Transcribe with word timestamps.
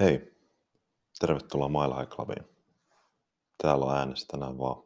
Hei, 0.00 0.34
tervetuloa 1.18 1.68
Mile 1.68 2.00
High 2.00 2.08
Clubiin. 2.08 2.48
Täällä 3.62 3.84
on 3.84 3.96
äänessä 3.96 4.26
tänään 4.26 4.58
vaan 4.58 4.82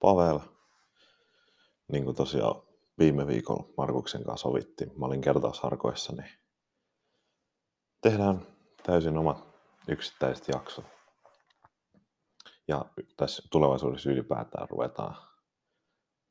Pavel. 0.00 0.38
Niin 1.92 2.04
kuin 2.04 2.16
tosiaan 2.16 2.62
viime 2.98 3.26
viikolla 3.26 3.72
Markuksen 3.76 4.24
kanssa 4.24 4.48
sovittiin, 4.48 4.92
mä 4.98 5.06
olin 5.06 5.20
kertausharkoissa, 5.20 6.12
niin 6.12 6.30
tehdään 8.00 8.46
täysin 8.82 9.18
omat 9.18 9.48
yksittäiset 9.88 10.48
jaksot. 10.48 10.84
Ja 12.68 12.84
tässä 13.16 13.42
tulevaisuudessa 13.52 14.10
ylipäätään 14.10 14.68
ruvetaan 14.70 15.16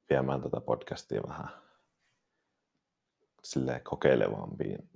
viemään 0.09 0.41
tätä 0.41 0.61
podcastia 0.61 1.21
vähän 1.27 1.49
silleen 3.43 3.83
kokeilevampiin, 3.83 4.89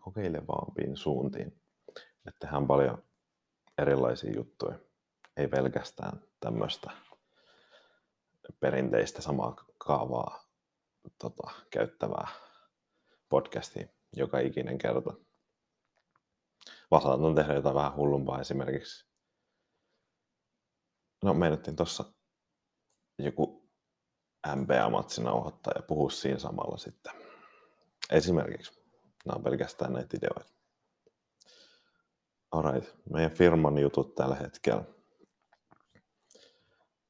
kokeilevampiin 0.00 0.96
suuntiin 0.96 1.65
että 2.28 2.40
tehdään 2.40 2.66
paljon 2.66 3.02
erilaisia 3.78 4.32
juttuja. 4.36 4.78
Ei 5.36 5.48
pelkästään 5.48 6.22
tämmöistä 6.40 6.90
perinteistä 8.60 9.22
samaa 9.22 9.56
kaavaa 9.78 10.48
tota, 11.18 11.50
käyttävää 11.70 12.28
podcastia 13.28 13.88
joka 14.16 14.38
ikinen 14.38 14.78
kerta. 14.78 15.12
Vaan 16.90 17.34
tehdä 17.34 17.54
jotain 17.54 17.74
vähän 17.74 17.96
hullumpaa 17.96 18.40
esimerkiksi. 18.40 19.06
No 21.24 21.34
meinattiin 21.34 21.76
tuossa 21.76 22.04
joku 23.18 23.68
MBA-matsi 24.54 25.22
nauhoittaa 25.22 25.72
ja 25.76 25.82
puhua 25.82 26.10
siinä 26.10 26.38
samalla 26.38 26.76
sitten. 26.76 27.12
Esimerkiksi. 28.10 28.86
Nämä 29.24 29.36
on 29.36 29.42
pelkästään 29.42 29.92
näitä 29.92 30.16
ideoita. 30.16 30.55
Alright, 32.50 32.94
meidän 33.10 33.30
firman 33.30 33.78
jutut 33.78 34.14
tällä 34.14 34.34
hetkellä. 34.34 34.84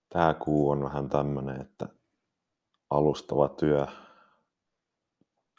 Tämä 0.08 0.34
kuu 0.34 0.70
on 0.70 0.82
vähän 0.82 1.08
tämmöinen, 1.08 1.60
että 1.60 1.88
alustava 2.90 3.48
työ 3.48 3.86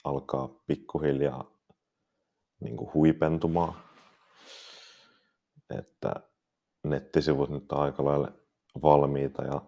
alkaa 0.04 0.50
pikkuhiljaa 0.68 1.52
niin 2.60 2.78
kuin 2.78 2.94
huipentumaan. 2.94 3.74
Että 5.78 6.14
nettisivut 6.84 7.50
nyt 7.50 7.72
on 7.72 7.80
aika 7.80 8.06
lailla 8.06 8.32
valmiita 8.82 9.44
ja, 9.44 9.62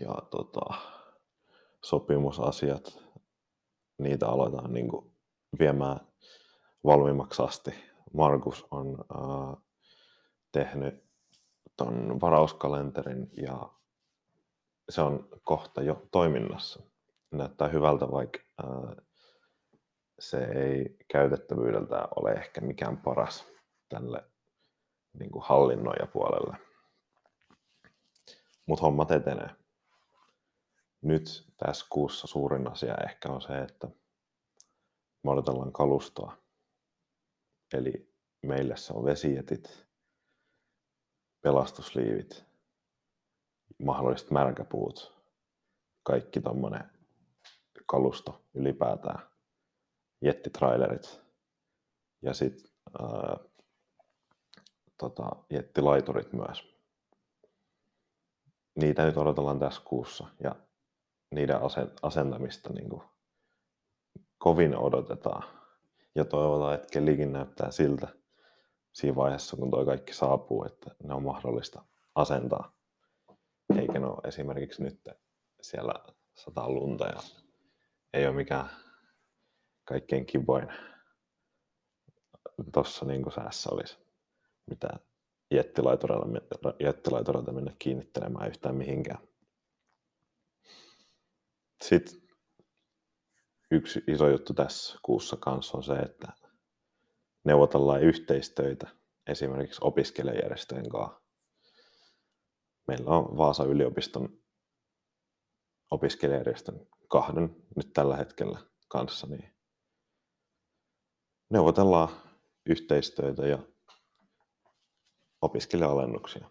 ja 0.00 0.14
tota, 0.30 0.74
sopimusasiat, 1.84 2.98
niitä 3.98 4.28
aletaan 4.28 4.72
niin 4.72 4.88
kuin 4.88 5.16
viemään 5.58 6.00
valmiimmaksi 6.86 7.42
asti. 7.42 7.74
Markus 8.12 8.66
on 8.70 8.98
äh, 9.14 9.62
tehnyt 10.52 11.04
ton 11.76 12.20
varauskalenterin 12.20 13.30
ja 13.36 13.70
se 14.88 15.02
on 15.02 15.28
kohta 15.44 15.82
jo 15.82 16.06
toiminnassa. 16.10 16.82
Näyttää 17.30 17.68
hyvältä, 17.68 18.10
vaikka 18.10 18.38
äh, 18.64 19.06
se 20.18 20.44
ei 20.44 20.96
käytettävyydeltä 21.08 22.08
ole 22.16 22.32
ehkä 22.32 22.60
mikään 22.60 22.96
paras 22.96 23.46
tälle 23.88 24.24
niin 25.18 25.30
kuin 25.30 25.44
hallinnoijapuolelle. 25.44 26.56
Mutta 28.66 28.84
hommat 28.84 29.10
etenee. 29.10 29.50
Nyt 31.02 31.52
tässä 31.56 31.86
kuussa 31.90 32.26
suurin 32.26 32.72
asia 32.72 32.94
ehkä 33.08 33.28
on 33.28 33.42
se, 33.42 33.58
että 33.58 33.88
me 35.22 35.30
odotellaan 35.30 35.72
kalustoa 35.72 36.45
Eli 37.76 38.14
meillä 38.42 38.76
se 38.76 38.92
on 38.92 39.04
vesijetit, 39.04 39.86
pelastusliivit, 41.42 42.44
mahdolliset 43.82 44.30
märkäpuut, 44.30 45.16
kaikki 46.02 46.40
tuommoinen 46.40 46.90
kalusto 47.86 48.44
ylipäätään, 48.54 49.18
jettitrailerit 50.22 51.20
ja 52.22 52.34
sitten 52.34 52.70
tota, 54.98 55.36
jettilaiturit 55.50 56.32
myös. 56.32 56.76
Niitä 58.74 59.04
nyt 59.04 59.16
odotellaan 59.16 59.58
tässä 59.58 59.82
kuussa 59.84 60.26
ja 60.42 60.56
niiden 61.30 61.56
asentamista 62.02 62.72
niin 62.72 62.88
kuin 62.88 63.02
kovin 64.38 64.76
odotetaan 64.76 65.65
ja 66.16 66.24
toivotaan, 66.24 66.74
että 66.74 66.88
kellikin 66.92 67.32
näyttää 67.32 67.70
siltä 67.70 68.08
siinä 68.92 69.16
vaiheessa, 69.16 69.56
kun 69.56 69.70
toi 69.70 69.84
kaikki 69.84 70.12
saapuu, 70.12 70.64
että 70.64 70.94
ne 71.04 71.14
on 71.14 71.22
mahdollista 71.22 71.84
asentaa. 72.14 72.76
Eikä 73.78 73.92
ole 73.92 74.28
esimerkiksi 74.28 74.82
nyt 74.82 75.08
siellä 75.62 75.94
sataa 76.34 76.68
lunta 76.68 77.06
ja 77.06 77.20
ei 78.12 78.26
ole 78.26 78.36
mikään 78.36 78.70
kaikkein 79.84 80.26
kivoin 80.26 80.68
tuossa 82.72 83.04
niin 83.04 83.32
säässä 83.34 83.70
olisi 83.72 83.98
mitään 84.70 85.00
jättilaitureilta 86.80 87.52
mennä 87.52 87.72
kiinnittelemään 87.78 88.48
yhtään 88.48 88.74
mihinkään. 88.74 89.18
Sitten 91.84 92.25
yksi 93.70 94.02
iso 94.06 94.28
juttu 94.28 94.54
tässä 94.54 94.98
kuussa 95.02 95.36
kanssa 95.36 95.76
on 95.76 95.82
se, 95.82 95.94
että 95.94 96.32
neuvotellaan 97.44 98.02
yhteistöitä 98.02 98.88
esimerkiksi 99.26 99.80
opiskelijajärjestöjen 99.84 100.88
kanssa. 100.88 101.20
Meillä 102.88 103.10
on 103.10 103.36
Vaasa 103.36 103.64
yliopiston 103.64 104.42
opiskelijajärjestön 105.90 106.86
kahden 107.08 107.56
nyt 107.76 107.92
tällä 107.92 108.16
hetkellä 108.16 108.58
kanssa, 108.88 109.26
niin 109.26 109.56
neuvotellaan 111.50 112.08
yhteistyötä 112.66 113.46
ja 113.46 113.58
opiskelija-alennuksia 115.42 116.50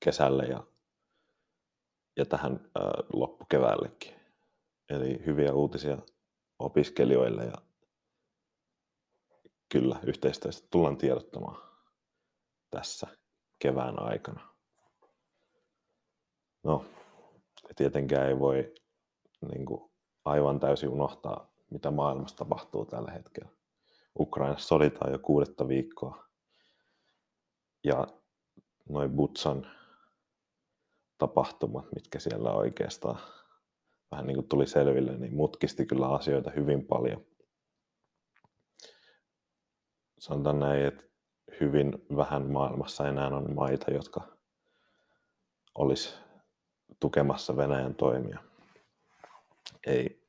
kesälle 0.00 0.44
ja, 0.44 0.66
ja 2.16 2.26
tähän 2.26 2.70
ää, 2.74 2.90
loppukeväällekin. 3.12 4.25
Eli 4.88 5.22
hyviä 5.26 5.52
uutisia 5.52 5.98
opiskelijoille 6.58 7.44
ja 7.44 7.54
kyllä 9.68 10.00
yhteistyöstä 10.06 10.68
tullaan 10.70 10.96
tiedottamaan 10.96 11.62
tässä 12.70 13.06
kevään 13.58 14.02
aikana. 14.02 14.56
No, 16.62 16.84
tietenkään 17.76 18.28
ei 18.28 18.38
voi 18.38 18.74
niin 19.52 19.66
kuin, 19.66 19.90
aivan 20.24 20.60
täysin 20.60 20.88
unohtaa, 20.88 21.52
mitä 21.70 21.90
maailmassa 21.90 22.36
tapahtuu 22.36 22.84
tällä 22.84 23.10
hetkellä. 23.10 23.50
Ukrainassa 24.18 24.68
soditaan 24.68 25.12
jo 25.12 25.18
kuudetta 25.18 25.68
viikkoa. 25.68 26.24
Ja 27.84 28.06
noin 28.88 29.10
Butsan 29.10 29.66
tapahtumat, 31.18 31.92
mitkä 31.94 32.18
siellä 32.18 32.52
oikeastaan 32.52 33.18
vähän 34.10 34.26
niin 34.26 34.34
kuin 34.34 34.48
tuli 34.48 34.66
selville, 34.66 35.16
niin 35.16 35.34
mutkisti 35.34 35.86
kyllä 35.86 36.08
asioita 36.08 36.50
hyvin 36.50 36.86
paljon. 36.86 37.24
Sanotaan 40.18 40.60
näin, 40.60 40.84
että 40.84 41.02
hyvin 41.60 41.92
vähän 42.16 42.50
maailmassa 42.50 43.08
enää 43.08 43.26
on 43.26 43.54
maita, 43.54 43.90
jotka 43.90 44.36
olisi 45.74 46.14
tukemassa 47.00 47.56
Venäjän 47.56 47.94
toimia. 47.94 48.38
Ei 49.86 50.26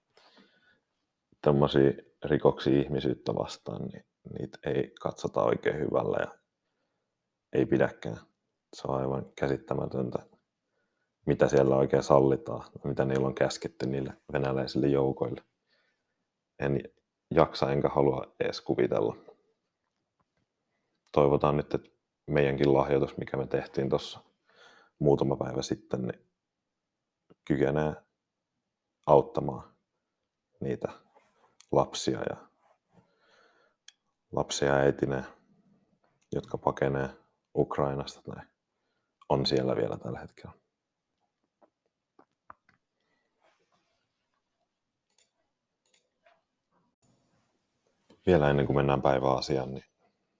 tämmöisiä 1.42 1.92
rikoksia 2.26 2.80
ihmisyyttä 2.80 3.36
vastaan, 3.36 3.86
niin 3.86 4.06
niitä 4.40 4.58
ei 4.66 4.92
katsota 5.02 5.44
oikein 5.44 5.80
hyvällä 5.80 6.18
ja 6.20 6.38
ei 7.54 7.66
pidäkään. 7.66 8.18
Se 8.74 8.88
on 8.88 9.00
aivan 9.00 9.26
käsittämätöntä, 9.36 10.27
mitä 11.28 11.48
siellä 11.48 11.76
oikein 11.76 12.04
sallitaan, 12.04 12.64
mitä 12.84 13.06
niillä 13.06 13.28
on 13.28 13.36
käsketty 13.36 13.86
niille 13.86 14.14
venäläisille 14.34 14.88
joukoille. 14.88 15.44
En 16.60 16.84
jaksa 17.32 17.72
enkä 17.72 17.90
halua 17.90 18.36
edes 18.40 18.62
kuvitella. 18.62 19.16
Toivotaan 21.12 21.58
nyt, 21.58 21.74
että 21.74 21.90
meidänkin 22.28 22.74
lahjoitus, 22.74 23.18
mikä 23.18 23.38
me 23.38 23.48
tehtiin 23.48 23.90
tuossa 23.90 24.20
muutama 25.00 25.36
päivä 25.36 25.62
sitten, 25.62 26.02
niin 26.02 26.26
kykenee 27.46 27.94
auttamaan 29.06 29.74
niitä 30.60 30.92
lapsia 31.72 32.20
ja 32.30 32.38
lapsia 34.32 34.68
ja 34.68 34.76
äitine, 34.76 35.24
jotka 36.32 36.58
pakenee 36.58 37.10
Ukrainasta 37.56 38.22
tai 38.22 38.44
on 39.30 39.46
siellä 39.46 39.76
vielä 39.76 39.98
tällä 39.98 40.20
hetkellä. 40.20 40.67
Vielä 48.28 48.50
ennen 48.50 48.66
kuin 48.66 48.76
mennään 48.76 49.02
päiväasiaan, 49.02 49.74
niin 49.74 49.86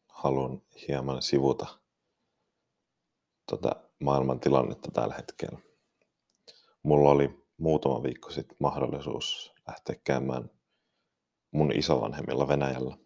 haluan 0.08 0.62
hieman 0.88 1.22
sivuta 1.22 1.68
tota 3.52 3.76
maailman 4.00 4.40
tilannetta 4.40 4.92
tällä 4.92 5.14
hetkellä. 5.16 5.60
Mulla 6.84 7.10
oli 7.10 7.48
muutama 7.58 8.04
viikko 8.04 8.30
sitten 8.30 8.58
mahdollisuus 8.60 9.54
lähteä 9.68 9.96
käymään 10.04 10.52
mun 11.52 11.72
isovanhemmilla 11.76 12.48
Venäjällä. 12.48 12.98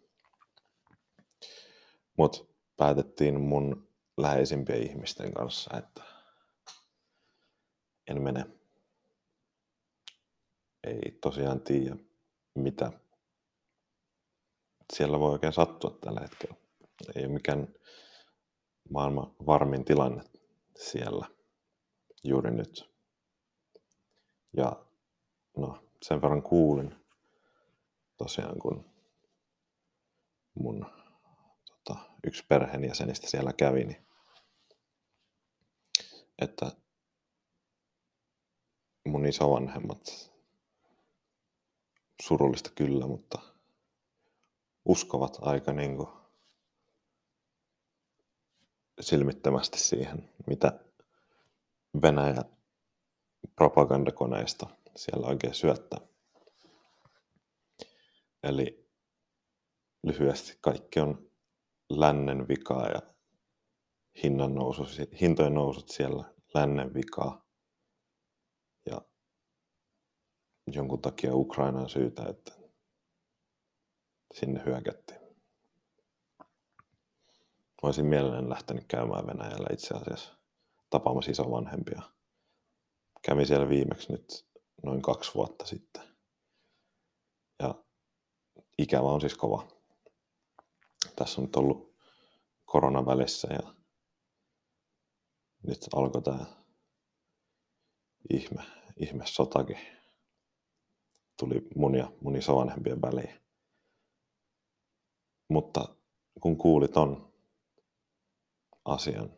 Mutta 2.18 2.38
päätettiin 2.76 3.40
mun 3.40 3.88
läheisimpien 4.16 4.82
ihmisten 4.82 5.34
kanssa, 5.34 5.78
että 5.78 6.02
en 8.10 8.22
mene. 8.22 8.46
Ei 10.84 11.18
tosiaan 11.20 11.60
tiedä, 11.60 11.96
mitä 12.54 12.92
siellä 14.96 15.20
voi 15.20 15.32
oikein 15.32 15.52
sattua 15.52 15.98
tällä 16.00 16.20
hetkellä. 16.20 16.54
Ei 17.16 17.24
ole 17.24 17.32
mikään 17.32 17.74
maailman 18.90 19.34
varmin 19.46 19.84
tilanne 19.84 20.22
siellä 20.78 21.26
juuri 22.24 22.50
nyt. 22.50 22.92
Ja 24.56 24.86
no, 25.56 25.78
sen 26.02 26.22
verran 26.22 26.42
kuulin 26.42 26.94
tosiaan, 28.16 28.58
kun 28.58 28.90
mun 30.54 30.86
tota, 31.66 32.00
yksi 32.26 32.44
perheenjäsenistä 32.48 33.30
siellä 33.30 33.52
kävi, 33.52 33.84
niin 33.84 34.06
että 36.38 36.72
mun 39.06 39.26
isovanhemmat 39.26 40.32
surullista 42.22 42.70
kyllä, 42.74 43.06
mutta 43.06 43.51
uskovat 44.84 45.38
aika 45.40 45.72
niin 45.72 45.96
kuin 45.96 46.08
silmittömästi 49.00 49.78
siihen, 49.78 50.30
mitä 50.46 50.80
Venäjä 52.02 52.44
propagandakoneista 53.56 54.66
siellä 54.96 55.26
oikein 55.26 55.54
syöttää. 55.54 56.00
Eli 58.42 58.88
lyhyesti 60.02 60.58
kaikki 60.60 61.00
on 61.00 61.30
lännen 61.90 62.48
vikaa 62.48 62.88
ja 62.88 63.02
hinnan 64.22 64.54
nousu, 64.54 64.86
hintojen 65.20 65.54
nousut 65.54 65.88
siellä 65.88 66.24
lännen 66.54 66.94
vikaa. 66.94 67.46
Ja 68.90 69.00
jonkun 70.66 71.02
takia 71.02 71.34
Ukrainan 71.34 71.88
syytä, 71.88 72.24
että 72.24 72.61
sinne 74.32 74.62
hyökättiin. 74.66 75.20
Olisin 77.82 78.06
mielelläni 78.06 78.48
lähtenyt 78.48 78.84
käymään 78.88 79.26
Venäjällä 79.26 79.66
itse 79.72 79.94
asiassa 79.94 80.34
tapaamassa 80.90 81.30
isovanhempia. 81.30 82.02
Kävin 83.22 83.46
siellä 83.46 83.68
viimeksi 83.68 84.12
nyt 84.12 84.46
noin 84.82 85.02
kaksi 85.02 85.34
vuotta 85.34 85.66
sitten. 85.66 86.02
Ja 87.58 87.74
ikävä 88.78 89.08
on 89.08 89.20
siis 89.20 89.34
kova. 89.34 89.68
Tässä 91.16 91.40
on 91.40 91.44
nyt 91.44 91.56
ollut 91.56 91.96
koronan 92.64 93.06
välissä 93.06 93.48
ja 93.52 93.74
nyt 95.66 95.88
alkoi 95.94 96.22
tämä 96.22 96.46
ihme, 98.30 98.62
ihme 98.96 99.26
sotakin. 99.26 99.78
Tuli 101.38 101.68
mun 101.76 101.94
ja 101.94 102.12
mun 102.20 102.36
isovanhempien 102.36 103.02
väliin. 103.02 103.42
Mutta 105.52 105.88
kun 106.40 106.56
kuulit 106.56 106.96
on 106.96 107.32
asian, 108.84 109.30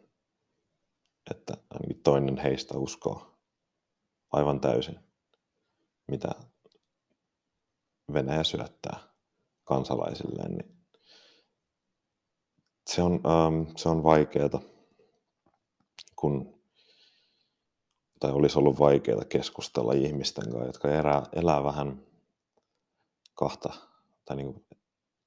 että 1.31 1.55
ainakin 1.71 2.03
toinen 2.03 2.37
heistä 2.37 2.79
uskoo 2.79 3.39
aivan 4.33 4.61
täysin, 4.61 5.01
mitä 6.09 6.29
Venäjä 8.13 8.45
syöttää 8.45 8.99
kansalaisilleen, 9.65 10.53
niin 10.53 10.77
se 12.87 13.03
on, 13.03 13.13
ähm, 13.13 13.77
se 13.77 13.89
on 13.89 14.03
vaikeaa, 14.03 14.61
kun, 16.17 16.61
tai 18.21 18.33
olisi 18.33 18.59
ollut 18.59 18.79
vaikeaa 18.79 19.25
keskustella 19.25 19.93
ihmisten 19.93 20.45
kanssa, 20.45 20.67
jotka 20.67 20.89
elää, 20.89 21.23
elää 21.33 21.65
vähän 21.65 22.07
kahta, 23.35 23.75
tai 24.25 24.37
niin 24.37 24.53
kuin 24.53 24.67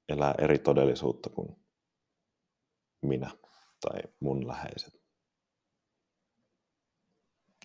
elää 0.08 0.34
eri 0.38 0.58
todellisuutta 0.58 1.30
kuin 1.30 1.56
minä 3.02 3.30
tai 3.80 4.00
mun 4.20 4.46
läheiset. 4.46 5.02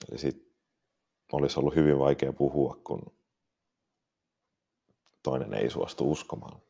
Eli 0.10 0.20
sit 0.20 0.54
olisi 1.32 1.60
ollut 1.60 1.76
hyvin 1.76 2.00
vaikea 2.00 2.34
puhua, 2.34 2.82
kun 2.84 3.18
toinen 5.24 5.54
ei 5.54 5.70
suostu 5.70 6.12
uskomaan 6.12 6.62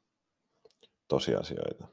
tosiasioita, 1.07 1.87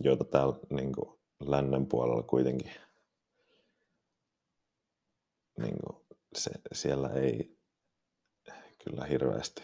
joita 0.00 0.24
täällä 0.24 0.54
niin 0.70 0.92
kuin, 0.92 1.20
lännen 1.40 1.86
puolella 1.86 2.22
kuitenkin 2.22 2.72
niin 5.58 5.76
kuin, 5.86 6.06
se, 6.36 6.50
siellä 6.72 7.08
ei 7.08 7.58
kyllä 8.84 9.04
hirveästi 9.04 9.62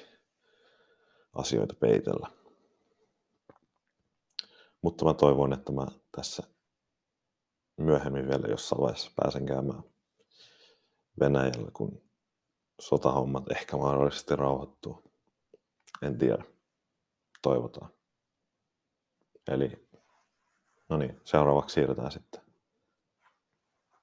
asioita 1.34 1.74
peitellä. 1.74 2.28
Mutta 4.82 5.04
mä 5.04 5.14
toivon, 5.14 5.52
että 5.52 5.72
mä 5.72 5.86
tässä 6.16 6.42
myöhemmin 7.76 8.28
vielä 8.28 8.46
jossain 8.48 8.80
vaiheessa 8.80 9.10
pääsen 9.16 9.46
käymään 9.46 9.82
Venäjällä, 11.20 11.70
kun 11.72 12.02
sotahommat 12.80 13.50
ehkä 13.50 13.76
mahdollisesti 13.76 14.36
rauhoittuu. 14.36 15.12
En 16.02 16.18
tiedä. 16.18 16.44
Toivotaan. 17.42 17.90
Eli, 19.48 19.88
no 20.88 20.96
niin, 20.96 21.20
seuraavaksi 21.24 21.74
siirrytään 21.74 22.12
sitten 22.12 22.40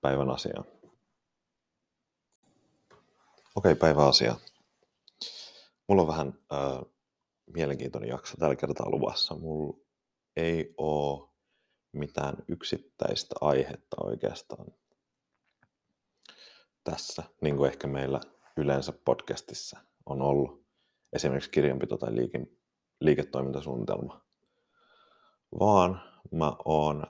päivän 0.02 0.30
asiaan. 0.30 0.66
Okei, 3.56 3.76
päivän 3.76 4.08
asia. 4.08 4.36
Mulla 5.88 6.02
on 6.02 6.08
vähän 6.08 6.40
äh, 6.54 6.95
mielenkiintoinen 7.54 8.10
jakso 8.10 8.38
tällä 8.38 8.56
kertaa 8.56 8.90
luvassa. 8.90 9.36
Mulla 9.36 9.78
ei 10.36 10.74
ole 10.78 11.30
mitään 11.92 12.36
yksittäistä 12.48 13.36
aihetta 13.42 13.98
oikeastaan 14.00 14.68
tässä, 16.84 17.24
niin 17.42 17.58
kuin 17.58 17.72
ehkä 17.72 17.88
meillä 17.88 18.20
yleensä 18.58 18.94
podcastissa 19.06 19.80
on 20.06 20.22
ollut. 20.22 20.66
Esimerkiksi 21.14 21.52
kirjanpito 21.52 21.98
tai 21.98 22.16
liike, 22.16 22.48
liiketoimintasuunnitelma, 23.02 24.22
vaan 25.60 26.02
mä 26.32 26.56
oon 26.66 27.08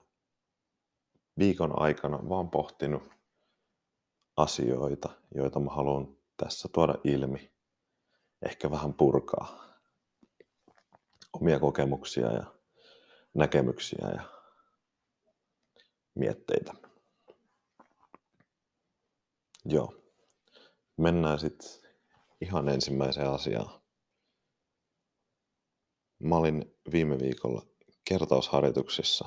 viikon 1.39 1.82
aikana 1.82 2.30
vaan 2.30 2.50
pohtinut 2.50 3.04
asioita, 4.38 5.10
joita 5.36 5.60
mä 5.60 5.72
haluan 5.72 6.18
tässä 6.38 6.70
tuoda 6.74 6.96
ilmi, 7.04 7.51
ehkä 8.46 8.72
vähän 8.72 8.94
purkaa 8.94 9.64
omia 11.36 11.60
kokemuksia 11.60 12.32
ja 12.32 12.44
näkemyksiä 13.34 14.08
ja 14.15 14.24
mietteitä. 16.15 16.74
Joo. 19.65 19.96
Mennään 20.98 21.39
sitten 21.39 21.70
ihan 22.42 22.70
ensimmäiseen 22.70 23.30
asiaan. 23.30 23.82
Mä 26.20 26.36
olin 26.36 26.75
viime 26.92 27.20
viikolla 27.20 27.62
kertausharjoituksissa. 28.10 29.25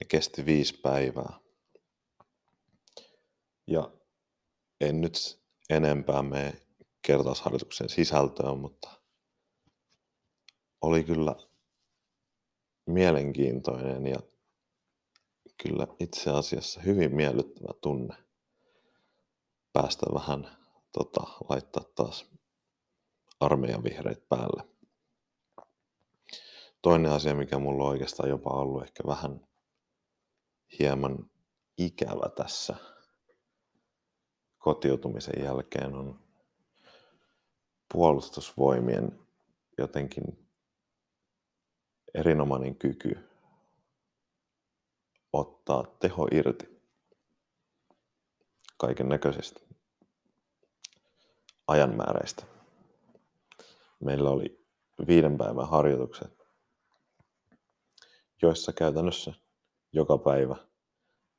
Ne 0.00 0.06
kesti 0.08 0.46
viisi 0.46 0.80
päivää. 0.82 1.40
Ja 3.66 3.90
en 4.80 5.00
nyt 5.00 5.40
enempää 5.70 6.22
mene 6.22 6.60
kertausharjoituksen 7.02 7.88
sisältöön, 7.88 8.58
mutta 8.58 9.05
oli 10.86 11.04
kyllä 11.04 11.36
mielenkiintoinen 12.86 14.06
ja 14.06 14.18
kyllä 15.62 15.86
itse 16.00 16.30
asiassa 16.30 16.80
hyvin 16.80 17.14
miellyttävä 17.14 17.72
tunne 17.80 18.14
päästä 19.72 20.06
vähän 20.14 20.56
tota, 20.92 21.20
laittaa 21.48 21.84
taas 21.94 22.30
armeijan 23.40 23.84
vihreät 23.84 24.28
päälle. 24.28 24.62
Toinen 26.82 27.12
asia, 27.12 27.34
mikä 27.34 27.58
mulla 27.58 27.84
on 27.84 27.90
oikeastaan 27.90 28.28
jopa 28.28 28.50
ollut 28.50 28.82
ehkä 28.82 29.02
vähän 29.06 29.46
hieman 30.78 31.30
ikävä 31.78 32.28
tässä 32.36 32.76
kotiutumisen 34.58 35.44
jälkeen 35.44 35.94
on 35.94 36.20
puolustusvoimien 37.92 39.18
jotenkin 39.78 40.45
erinomainen 42.16 42.74
kyky 42.74 43.18
ottaa 45.32 45.84
teho 46.00 46.28
irti 46.32 46.80
kaiken 48.76 49.08
näköisistä 49.08 49.60
ajanmääräistä. 51.68 52.44
Meillä 54.00 54.30
oli 54.30 54.66
viiden 55.06 55.38
päivän 55.38 55.68
harjoitukset, 55.68 56.46
joissa 58.42 58.72
käytännössä 58.72 59.32
joka 59.92 60.18
päivä, 60.18 60.56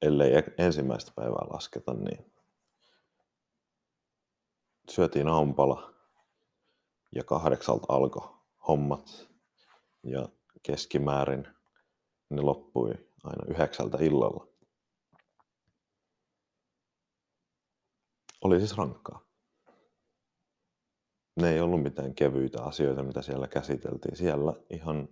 ellei 0.01 0.31
ensimmäistä 0.57 1.12
päivää 1.15 1.46
lasketa, 1.53 1.93
niin 1.93 2.31
syötiin 4.89 5.27
aamupala 5.27 5.93
ja 7.15 7.24
kahdeksalta 7.24 7.86
alkoi 7.89 8.29
hommat 8.67 9.27
ja 10.03 10.29
keskimäärin 10.64 11.48
ne 12.30 12.42
loppui 12.42 12.94
aina 13.24 13.46
yhdeksältä 13.48 13.98
illalla. 14.02 14.48
Oli 18.42 18.60
siis 18.60 18.78
rankkaa. 18.78 19.28
Ne 21.36 21.54
ei 21.54 21.62
ollut 21.62 21.84
mitään 21.84 22.16
kevyitä 22.16 22.64
asioita, 22.64 23.04
mitä 23.04 23.22
siellä 23.22 23.48
käsiteltiin. 23.48 24.18
Siellä 24.18 24.54
ihan 24.70 25.10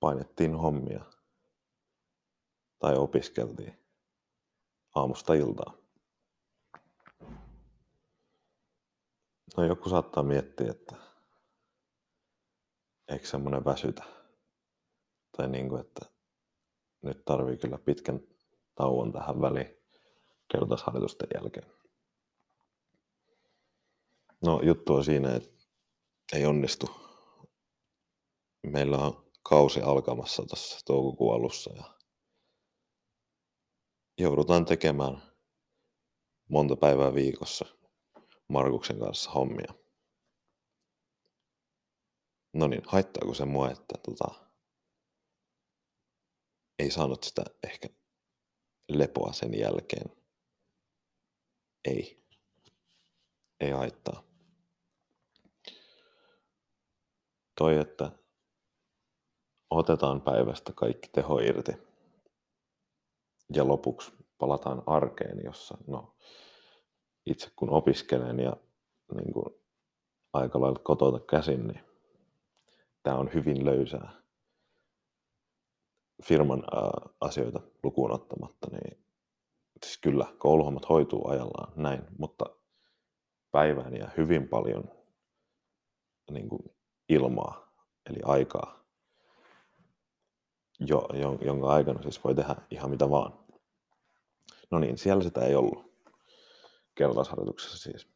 painettiin 0.00 0.56
hommia 0.56 1.04
tai 2.78 2.96
opiskeltiin 2.96 3.78
aamusta 4.94 5.34
iltaan. 5.34 5.78
No 9.56 9.64
joku 9.64 9.88
saattaa 9.88 10.22
miettiä, 10.22 10.70
että 10.70 11.05
eikö 13.08 13.26
semmoinen 13.26 13.64
väsytä? 13.64 14.04
Tai 15.36 15.48
niin 15.48 15.68
kuin, 15.68 15.80
että 15.80 16.06
nyt 17.02 17.24
tarvii 17.24 17.56
kyllä 17.56 17.78
pitkän 17.78 18.20
tauon 18.74 19.12
tähän 19.12 19.40
väliin 19.40 19.76
kertausharjoitusten 20.52 21.28
jälkeen. 21.34 21.72
No 24.40 24.60
juttu 24.62 24.94
on 24.94 25.04
siinä, 25.04 25.34
että 25.36 25.66
ei 26.32 26.46
onnistu. 26.46 26.86
Meillä 28.66 28.98
on 28.98 29.30
kausi 29.42 29.80
alkamassa 29.80 30.42
tuossa 30.46 30.78
toukokuun 30.86 31.34
alussa 31.34 31.72
ja 31.74 31.84
joudutaan 34.18 34.64
tekemään 34.64 35.22
monta 36.48 36.76
päivää 36.76 37.14
viikossa 37.14 37.64
Markuksen 38.48 38.98
kanssa 38.98 39.30
hommia. 39.30 39.85
No 42.56 42.68
niin, 42.68 42.82
haittaako 42.86 43.34
se 43.34 43.44
mua, 43.44 43.70
että 43.70 43.94
tota, 44.04 44.34
ei 46.78 46.90
saanut 46.90 47.24
sitä 47.24 47.44
ehkä 47.64 47.88
lepoa 48.88 49.32
sen 49.32 49.58
jälkeen? 49.58 50.10
Ei. 51.84 52.26
Ei 53.60 53.70
haittaa. 53.70 54.22
Toi, 57.58 57.78
että 57.78 58.12
otetaan 59.70 60.20
päivästä 60.20 60.72
kaikki 60.72 61.08
teho 61.08 61.38
irti 61.38 61.72
ja 63.54 63.68
lopuksi 63.68 64.12
palataan 64.38 64.82
arkeen, 64.86 65.44
jossa 65.44 65.78
no, 65.86 66.16
itse 67.26 67.50
kun 67.56 67.70
opiskelen 67.70 68.40
ja 68.40 68.56
niin 69.14 69.32
kuin 69.32 69.46
aika 70.32 70.60
lailla 70.60 70.80
kotota 70.84 71.20
käsin, 71.20 71.66
niin 71.66 71.95
tämä 73.06 73.18
on 73.18 73.34
hyvin 73.34 73.64
löysää 73.64 74.12
firman 76.22 76.62
ää, 76.74 76.90
asioita 77.20 77.60
lukuun 77.82 78.12
ottamatta, 78.12 78.68
niin 78.70 79.04
siis 79.84 79.98
kyllä 79.98 80.26
kouluhommat 80.38 80.88
hoituu 80.88 81.28
ajallaan 81.28 81.72
näin, 81.76 82.02
mutta 82.18 82.44
päivään 83.50 83.96
ja 83.96 84.10
hyvin 84.16 84.48
paljon 84.48 84.84
niin 86.30 86.48
kuin 86.48 86.62
ilmaa, 87.08 87.72
eli 88.10 88.18
aikaa, 88.24 88.84
jo, 90.80 91.08
jonka 91.40 91.68
aikana 91.68 92.02
siis 92.02 92.24
voi 92.24 92.34
tehdä 92.34 92.56
ihan 92.70 92.90
mitä 92.90 93.10
vaan. 93.10 93.38
No 94.70 94.78
niin, 94.78 94.98
siellä 94.98 95.22
sitä 95.22 95.40
ei 95.40 95.54
ollut 95.54 95.92
keltaisharjoituksessa 96.94 97.78
siis. 97.78 98.15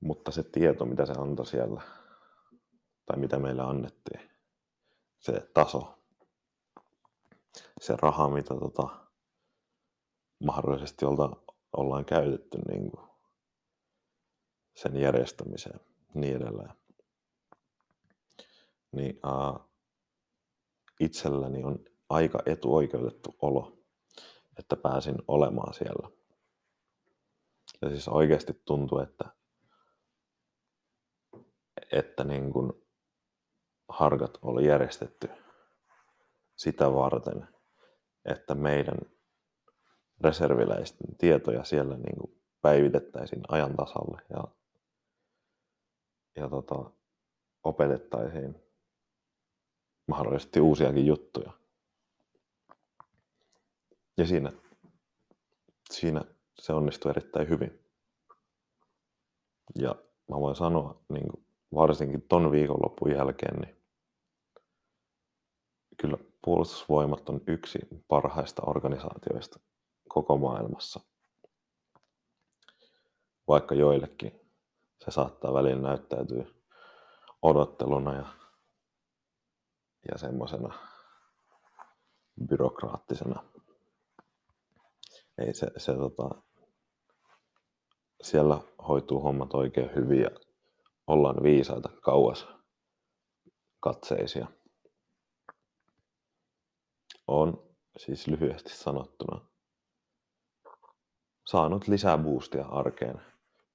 Mutta 0.00 0.30
se 0.30 0.42
tieto, 0.42 0.84
mitä 0.84 1.06
se 1.06 1.12
antoi 1.18 1.46
siellä, 1.46 1.80
tai 3.06 3.18
mitä 3.18 3.38
meille 3.38 3.62
annettiin, 3.62 4.30
se 5.18 5.50
taso, 5.54 5.98
se 7.80 7.96
raha, 7.96 8.28
mitä 8.28 8.54
tota, 8.54 8.88
mahdollisesti 10.44 11.04
olta, 11.04 11.30
ollaan 11.76 12.04
käytetty 12.04 12.58
niin 12.58 12.90
kuin 12.90 13.10
sen 14.76 14.96
järjestämiseen 14.96 15.80
niin 16.14 16.36
edelleen. 16.36 16.72
Niin 18.92 19.20
uh, 19.26 19.60
itselläni 21.00 21.64
on 21.64 21.78
aika 22.08 22.38
etuoikeutettu 22.46 23.36
olo, 23.42 23.78
että 24.58 24.76
pääsin 24.76 25.16
olemaan 25.28 25.74
siellä. 25.74 26.10
Ja 27.82 27.88
siis 27.88 28.08
oikeasti 28.08 28.62
tuntuu, 28.64 28.98
että, 28.98 29.39
että 31.92 32.24
niin 32.24 32.52
kuin 32.52 32.72
harkat 33.88 34.38
oli 34.42 34.66
järjestetty 34.66 35.28
sitä 36.56 36.92
varten, 36.92 37.48
että 38.24 38.54
meidän 38.54 38.98
reserviläisten 40.20 41.16
tietoja 41.18 41.64
siellä 41.64 41.96
niin 41.96 42.16
kuin 42.16 42.42
päivitettäisiin 42.62 43.42
ajan 43.48 43.76
tasalle 43.76 44.22
ja, 44.30 44.44
ja 46.36 46.48
tota, 46.48 46.90
opetettaisiin 47.64 48.62
mahdollisesti 50.06 50.60
uusiakin 50.60 51.06
juttuja. 51.06 51.52
Ja 54.16 54.26
siinä, 54.26 54.52
siinä 55.90 56.24
se 56.58 56.72
onnistui 56.72 57.10
erittäin 57.10 57.48
hyvin. 57.48 57.84
Ja 59.78 59.94
mä 60.28 60.40
voin 60.40 60.56
sanoa, 60.56 61.00
niin 61.08 61.28
kuin 61.30 61.49
varsinkin 61.74 62.22
ton 62.22 62.50
viikonlopun 62.50 63.10
jälkeen, 63.10 63.60
niin 63.60 63.76
kyllä 65.96 66.18
puolustusvoimat 66.44 67.28
on 67.28 67.40
yksi 67.46 67.78
parhaista 68.08 68.62
organisaatioista 68.66 69.60
koko 70.08 70.36
maailmassa. 70.36 71.00
Vaikka 73.48 73.74
joillekin 73.74 74.40
se 75.04 75.10
saattaa 75.10 75.54
välillä 75.54 75.82
näyttäytyä 75.82 76.46
odotteluna 77.42 78.14
ja, 78.14 78.26
ja 80.12 80.18
semmoisena 80.18 80.74
byrokraattisena. 82.48 83.44
Ei 85.38 85.54
se, 85.54 85.70
se 85.76 85.92
tota, 85.92 86.30
siellä 88.22 88.60
hoituu 88.88 89.20
hommat 89.20 89.54
oikein 89.54 89.94
hyvin 89.94 90.20
ja 90.20 90.30
ollaan 91.10 91.42
viisaita 91.42 91.88
kauas 91.88 92.48
katseisia 93.80 94.46
on 97.26 97.70
siis 97.96 98.26
lyhyesti 98.26 98.70
sanottuna 98.70 99.46
saanut 101.46 101.88
lisää 101.88 102.18
boostia 102.18 102.66
arkeen 102.66 103.22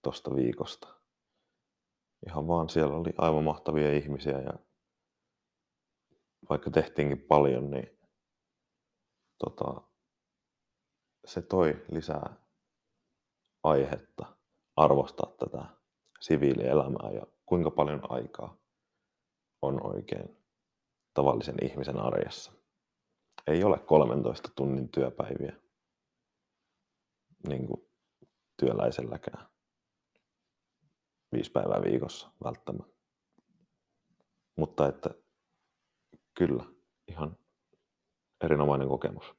tosta 0.02 0.36
viikosta. 0.36 0.88
Ihan 2.28 2.48
vaan 2.48 2.70
siellä 2.70 2.96
oli 2.96 3.14
aivan 3.18 3.44
mahtavia 3.44 3.94
ihmisiä 3.94 4.40
ja 4.40 4.54
vaikka 6.50 6.72
tehtiinkin 6.72 7.22
paljon, 7.22 7.72
niin 7.72 8.00
tota, 9.38 9.82
se 11.26 11.42
toi 11.42 11.86
lisää 11.92 12.36
aihetta 13.64 14.38
arvostaa 14.76 15.32
tätä 15.40 15.85
siviilielämää 16.20 17.12
ja 17.12 17.28
kuinka 17.46 17.72
paljon 17.72 18.12
aikaa 18.12 18.58
on 19.62 19.86
oikein 19.88 20.38
tavallisen 21.14 21.56
ihmisen 21.62 22.00
arjessa 22.00 22.52
ei 23.48 23.64
ole 23.64 23.80
13 23.80 24.52
tunnin 24.56 24.90
työpäiviä 24.90 25.56
niin 27.48 27.68
kuin 27.68 27.90
työläiselläkään. 28.58 29.50
Viisi 31.32 31.52
päivää 31.52 31.82
viikossa 31.82 32.32
välttämättä. 32.44 32.96
Mutta 34.56 34.88
että 34.88 35.10
kyllä, 36.34 36.64
ihan 37.08 37.38
erinomainen 38.44 38.88
kokemus. 38.88 39.34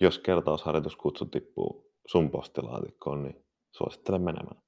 Jos 0.00 0.18
kertausharjoituskutsu 0.18 1.26
tippuu 1.26 1.92
sun 2.06 2.30
postilaatikkoon, 2.30 3.22
niin 3.22 3.46
suosittelen 3.70 4.22
menemään. 4.22 4.62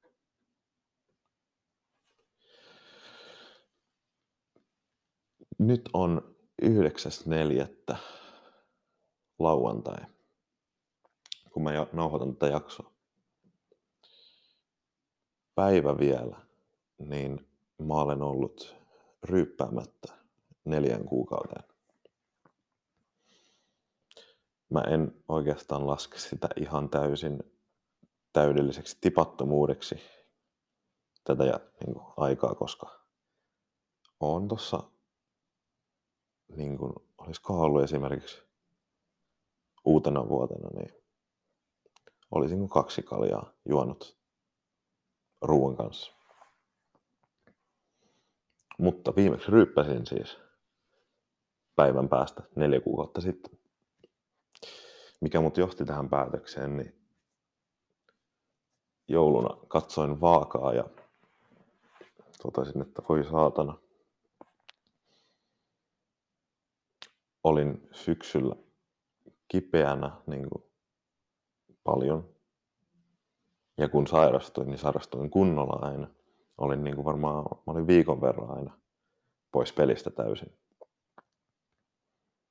Nyt 5.61 5.91
on 5.93 6.37
9.4. 6.63 7.97
lauantai, 9.39 9.99
kun 11.53 11.63
mä 11.63 11.71
nauhoitan 11.93 12.37
tätä 12.37 12.53
jaksoa. 12.53 12.93
Päivä 15.55 15.99
vielä, 15.99 16.41
niin 16.99 17.49
mä 17.79 17.95
olen 17.95 18.23
ollut 18.23 18.77
ryyppäämättä 19.23 20.15
neljän 20.65 21.05
kuukauteen. 21.05 21.65
Mä 24.71 24.81
en 24.81 25.25
oikeastaan 25.29 25.87
laske 25.87 26.19
sitä 26.19 26.49
ihan 26.57 26.91
täysin 26.91 27.43
täydelliseksi 28.33 28.99
tipattomuudeksi 29.01 30.01
tätä 31.25 31.45
ja, 31.45 31.61
niin 31.85 31.95
kuin, 31.95 32.07
aikaa, 32.17 32.55
koska 32.55 33.01
on 34.21 34.49
tossa, 34.49 34.83
niin 36.57 36.79
kuin, 36.79 36.93
olisiko 37.19 37.61
ollut 37.63 37.83
esimerkiksi 37.83 38.43
uutena 39.85 40.29
vuotena, 40.29 40.69
niin 40.75 40.95
olisin 42.31 42.69
kaksi 42.69 43.03
kaljaa 43.03 43.53
juonut 43.69 44.19
ruoan 45.43 45.77
kanssa. 45.77 46.13
Mutta 48.79 49.13
viimeksi 49.17 49.51
ryyppäsin 49.51 50.07
siis 50.07 50.39
päivän 51.77 52.09
päästä 52.09 52.43
neljä 52.57 52.81
kuukautta 52.81 53.21
sitten. 53.21 53.59
Mikä 55.21 55.41
mut 55.41 55.57
johti 55.57 55.85
tähän 55.85 56.09
päätökseen, 56.09 56.77
niin 56.77 57.01
jouluna 59.09 59.57
katsoin 59.69 60.21
vaakaa 60.21 60.75
ja 60.75 60.85
totesin, 62.43 62.83
että 62.83 63.03
voi 63.09 63.25
saatana. 63.25 63.79
Olin 67.45 67.89
syksyllä 67.93 68.57
kipeänä 69.49 70.11
niin 70.27 70.49
kuin 70.51 70.65
paljon. 71.85 72.35
Ja 73.79 73.89
kun 73.89 74.07
sairastuin, 74.07 74.69
niin 74.69 74.79
sairastuin 74.79 75.31
kunnolla 75.31 75.87
aina. 75.89 76.09
Olin 76.59 76.85
niin 76.85 76.97
kuin 76.97 77.05
varmaan, 77.05 77.45
mä 77.45 77.73
olin 77.73 77.87
viikon 77.87 78.21
verran 78.21 78.51
aina 78.51 78.79
pois 79.53 79.73
pelistä 79.73 80.11
täysin. 80.11 80.59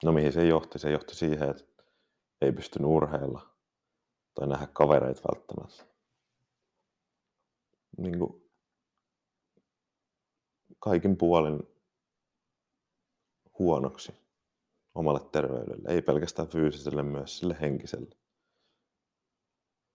No 0.03 0.11
mihin 0.11 0.33
se 0.33 0.45
johti? 0.45 0.79
Se 0.79 0.91
johti 0.91 1.15
siihen, 1.15 1.49
että 1.49 1.83
ei 2.41 2.51
pystynyt 2.51 2.91
urheilla 2.91 3.41
tai 4.35 4.47
nähdä 4.47 4.67
kavereita 4.67 5.21
välttämättä. 5.33 5.85
Niin 7.97 8.19
kuin 8.19 8.49
kaikin 10.79 11.17
puolin 11.17 11.59
huonoksi 13.59 14.28
omalle 14.95 15.29
terveydelle, 15.31 15.89
ei 15.93 16.01
pelkästään 16.01 16.47
fyysiselle, 16.47 17.03
myös 17.03 17.39
sille 17.39 17.57
henkiselle. 17.61 18.15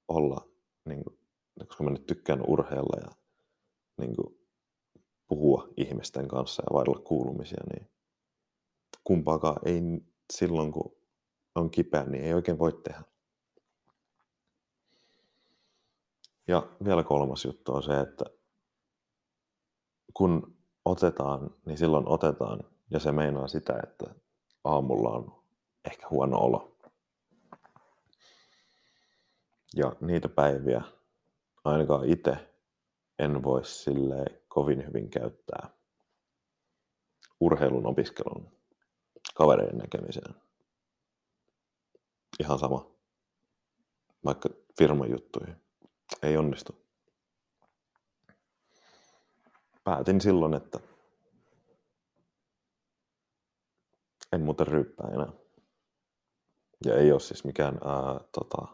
Olla, 0.08 0.48
niin 0.84 1.04
kuin, 1.04 1.18
koska 1.66 1.84
mä 1.84 1.90
nyt 1.90 2.06
tykkään 2.06 2.42
urheilla 2.48 3.00
ja 3.00 3.10
niin 4.00 4.16
kuin, 4.16 4.38
puhua 5.28 5.68
ihmisten 5.76 6.28
kanssa 6.28 6.62
ja 6.62 6.74
vaihdella 6.74 7.00
kuulumisia, 7.00 7.64
niin 7.72 7.90
kumpaakaan 9.04 9.56
ei 9.64 9.80
silloin, 10.32 10.72
kun 10.72 10.96
on 11.54 11.70
kipeä, 11.70 12.04
niin 12.04 12.24
ei 12.24 12.34
oikein 12.34 12.58
voi 12.58 12.72
tehdä. 12.72 13.02
Ja 16.48 16.76
vielä 16.85 17.04
kolmas 17.04 17.44
juttu 17.44 17.72
on 17.72 17.83
se, 17.83 18.00
että 18.00 18.24
kun 20.14 20.57
otetaan, 20.85 21.50
niin 21.66 21.78
silloin 21.78 22.09
otetaan. 22.09 22.61
Ja 22.90 23.00
se 23.00 23.12
meinaa 23.12 23.48
sitä, 23.48 23.80
että 23.83 24.14
aamulla 24.64 25.11
on 25.11 25.42
ehkä 25.85 26.07
huono 26.11 26.38
olo. 26.38 26.77
Ja 29.77 29.92
niitä 30.00 30.29
päiviä 30.29 30.83
ainakaan 31.64 32.09
itse 32.09 32.55
en 33.18 33.42
voi 33.42 33.64
sille 33.64 34.24
kovin 34.48 34.87
hyvin 34.87 35.11
käyttää 35.11 35.70
urheilun 37.40 37.87
opiskelun 37.87 38.53
kavereiden 39.35 39.79
näkemiseen. 39.79 40.35
Ihan 42.40 42.59
sama. 42.59 42.90
Vaikka 44.24 44.48
firman 44.79 45.11
juttuihin. 45.11 45.57
Ei 46.22 46.37
onnistu 46.37 46.85
päätin 49.85 50.20
silloin, 50.20 50.55
että 50.55 50.81
en 54.35 54.40
muuten 54.40 54.66
ryyppää 54.66 55.11
enää. 55.14 55.33
Ja 56.85 56.94
ei 56.94 57.12
ole 57.12 57.20
siis 57.20 57.44
mikään 57.44 57.75
ää, 57.85 58.20
tota, 58.33 58.66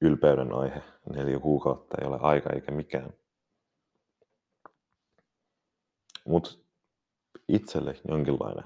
ylpeyden 0.00 0.52
aihe. 0.52 0.82
Neljä 1.14 1.38
kuukautta 1.38 1.96
ei 2.00 2.08
ole 2.08 2.18
aika 2.20 2.50
eikä 2.50 2.72
mikään. 2.72 3.12
Mutta 6.26 6.50
itselle 7.48 8.00
jonkinlainen, 8.08 8.64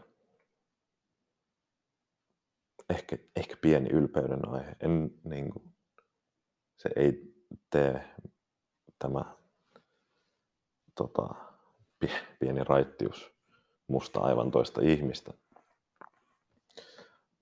ehkä, 2.90 3.18
ehkä 3.36 3.56
pieni 3.56 3.90
ylpeyden 3.90 4.48
aihe. 4.48 4.76
En, 4.80 5.20
niin 5.24 5.50
kuin, 5.50 5.74
se 6.76 6.90
ei 6.96 7.34
tee 7.70 8.14
tämä 8.98 9.36
tota, 10.94 11.34
pieni 12.38 12.64
raittius 12.64 13.32
musta 13.86 14.20
aivan 14.20 14.50
toista 14.50 14.80
ihmistä. 14.82 15.32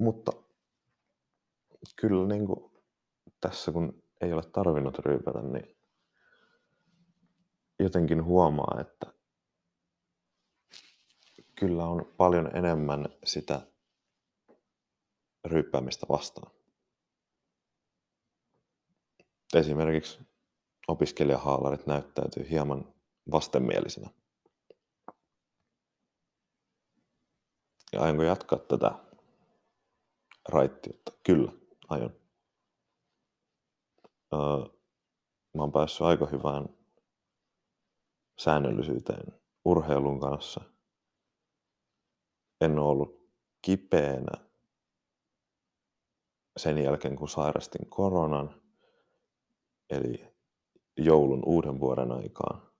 Mutta 0.00 0.32
kyllä 1.96 2.26
niin 2.26 2.46
kuin 2.46 2.70
tässä 3.40 3.72
kun 3.72 4.02
ei 4.20 4.32
ole 4.32 4.42
tarvinnut 4.42 4.98
ryypätä, 4.98 5.42
niin 5.42 5.76
jotenkin 7.78 8.24
huomaa, 8.24 8.80
että 8.80 9.12
kyllä 11.54 11.86
on 11.86 12.12
paljon 12.16 12.56
enemmän 12.56 13.08
sitä 13.24 13.60
ryyppäämistä 15.44 16.06
vastaan. 16.08 16.52
Esimerkiksi 19.54 20.18
opiskelijahaalarit 20.88 21.86
näyttäytyy 21.86 22.50
hieman 22.50 22.94
vastenmielisenä. 23.30 24.10
Ja 27.92 28.02
aionko 28.02 28.22
jatkaa 28.22 28.58
tätä 28.58 29.09
raittiutta? 30.50 31.12
Kyllä, 31.22 31.52
aion. 31.88 32.20
Öö, 34.32 34.80
mä 35.54 35.62
oon 35.62 35.72
päässyt 35.72 36.06
aika 36.06 36.26
hyvään 36.26 36.68
säännöllisyyteen 38.38 39.40
urheilun 39.64 40.20
kanssa. 40.20 40.60
En 42.60 42.78
ole 42.78 42.88
ollut 42.88 43.30
kipeänä 43.62 44.50
sen 46.56 46.78
jälkeen, 46.78 47.16
kun 47.16 47.28
sairastin 47.28 47.90
koronan, 47.90 48.62
eli 49.90 50.34
joulun 50.96 51.42
uuden 51.46 51.80
vuoden 51.80 52.12
aikaan. 52.12 52.70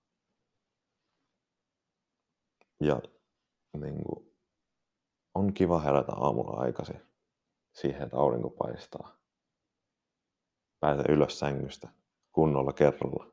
Ja 2.80 3.00
niin 3.80 4.04
kuin, 4.04 4.37
on 5.35 5.54
kiva 5.54 5.80
herätä 5.80 6.12
aamulla 6.12 6.61
aikaisin 6.61 7.10
siihen, 7.72 8.02
että 8.02 8.16
aurinko 8.16 8.50
paistaa. 8.50 9.16
Pääse 10.80 11.02
ylös 11.09 11.38
sängystä 11.38 11.88
kunnolla 12.33 12.72
kerralla. 12.72 13.33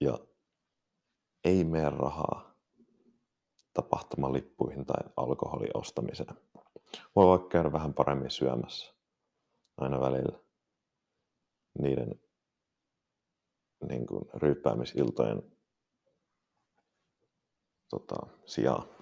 Ja 0.00 0.18
ei 1.44 1.64
mene 1.64 1.90
rahaa 1.90 2.54
tapahtumalippuihin 3.72 4.86
tai 4.86 5.04
alkoholin 5.16 5.76
ostamiseen. 5.76 6.36
Voi 7.16 7.26
vaikka 7.26 7.48
käydä 7.48 7.72
vähän 7.72 7.94
paremmin 7.94 8.30
syömässä 8.30 8.94
aina 9.76 10.00
välillä 10.00 10.38
niiden 11.78 12.20
niin 13.88 14.06
kuin, 14.06 14.24
ryyppäämisiltojen 14.34 15.42
tota, 17.90 18.16
sijaan 18.46 18.95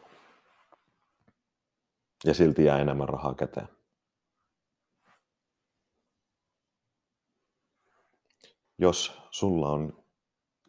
ja 2.24 2.34
silti 2.34 2.64
jää 2.64 2.80
enemmän 2.80 3.08
rahaa 3.08 3.34
käteen. 3.34 3.68
Jos 8.78 9.20
sulla 9.30 9.70
on 9.70 10.04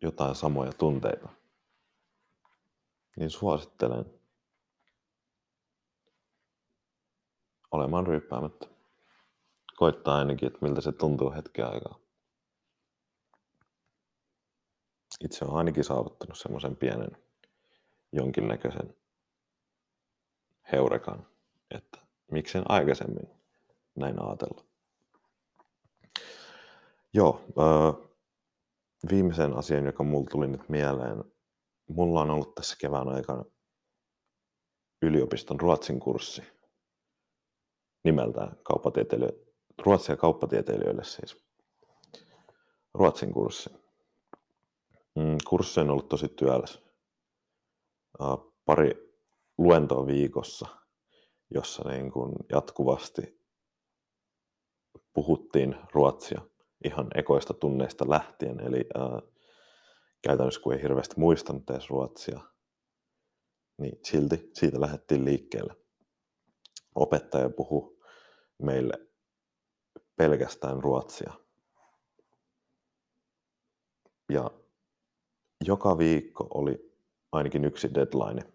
jotain 0.02 0.36
samoja 0.36 0.74
tunteita, 0.74 1.30
niin 3.18 3.30
suosittelen 3.30 4.06
olemaan 7.72 8.08
ryyppäämättä. 8.08 8.68
Koittaa 9.76 10.18
ainakin, 10.18 10.48
että 10.48 10.60
miltä 10.62 10.82
se 10.82 10.92
tuntuu 10.92 11.32
hetken 11.32 11.68
aikaa. 11.68 12.00
Itse 15.24 15.46
olen 15.46 15.58
ainakin 15.58 15.84
saavuttanut 15.84 16.38
semmoisen 16.38 16.76
pienen 16.76 17.18
jonkinnäköisen 18.12 18.96
heurekan, 20.72 21.28
että 21.76 22.00
miksen 22.32 22.64
aikaisemmin 22.70 23.30
näin 23.96 24.22
ajatella. 24.22 24.66
Joo, 27.14 27.42
öö, 27.58 28.06
viimeisen 29.10 29.58
asian, 29.58 29.86
joka 29.86 30.04
mulla 30.04 30.28
tuli 30.32 30.48
nyt 30.48 30.70
mieleen. 30.70 31.24
Mulla 31.90 32.22
on 32.22 32.30
ollut 32.30 32.56
tässä 32.56 32.76
kevään 32.80 33.10
aikana 33.10 33.46
yliopiston 35.02 35.60
ruotsin 35.60 36.00
kurssi 36.00 36.44
nimeltään 38.04 38.58
kauppatieteilijöille, 38.64 39.40
ruotsia 39.86 40.18
kauppatieteilijöille 40.18 41.04
siis. 41.04 41.46
Ruotsin 42.94 43.34
kurssi. 43.34 43.70
Mm, 45.16 45.38
kurssi 45.50 45.80
on 45.80 45.90
ollut 45.90 46.10
tosi 46.10 46.28
työläs. 46.28 46.84
Pari 48.66 49.16
luentoa 49.58 50.08
viikossa, 50.08 50.68
jossa 51.56 51.90
niin 51.90 52.12
kuin 52.12 52.36
jatkuvasti 52.52 53.42
puhuttiin 55.14 55.76
ruotsia 55.94 56.42
ihan 56.86 57.08
ekoista 57.16 57.54
tunneista 57.54 58.10
lähtien. 58.10 58.60
Eli 58.60 58.86
ää, 58.96 59.22
käytännössä 60.22 60.62
kun 60.62 60.74
ei 60.74 60.82
hirveästi 60.82 61.16
muistanut 61.18 61.70
edes 61.70 61.90
ruotsia, 61.90 62.40
niin 63.78 64.00
silti 64.04 64.50
siitä 64.54 64.82
lähdettiin 64.82 65.26
liikkeelle. 65.26 65.76
Opettaja 66.96 67.50
puhui 67.50 67.98
meille 68.62 68.94
pelkästään 70.16 70.84
ruotsia. 70.84 71.34
Ja 74.30 74.52
joka 75.66 75.98
viikko 75.98 76.48
oli 76.54 76.98
ainakin 77.32 77.66
yksi 77.66 77.94
deadline, 77.94 78.54